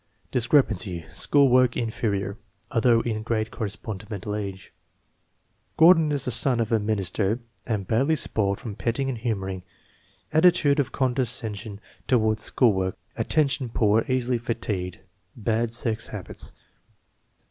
Discrepancy: 0.31 1.05
School 1.11 1.47
work 1.49 1.77
"inferior," 1.77 2.35
although 2.71 3.01
in 3.01 3.21
grade 3.21 3.51
corresponding 3.51 4.07
to 4.07 4.11
mental 4.11 4.35
age. 4.35 4.73
Gordon 5.77 6.11
is 6.11 6.25
the 6.25 6.31
son 6.31 6.59
of 6.59 6.71
a 6.71 6.79
minister 6.79 7.39
and 7.67 7.85
badly 7.87 8.15
spoiled 8.15 8.59
from 8.59 8.73
petting 8.75 9.09
and 9.09 9.17
humoring. 9.19 9.61
Attitude 10.33 10.79
of 10.79 10.91
condescension 10.91 11.79
toward 12.07 12.39
school 12.39 12.73
work. 12.73 12.97
Attention 13.15 13.69
poor; 13.69 14.03
easily 14.07 14.39
fatigued; 14.39 14.97
bad 15.35 15.71
sex 15.71 16.07
habits. 16.07 16.53